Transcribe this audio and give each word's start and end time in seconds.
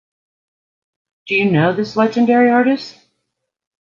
Do 1.27 1.35
you 1.35 1.51
know 1.51 1.73
this 1.73 1.95
legendary 1.95 2.49
artist? 2.49 2.97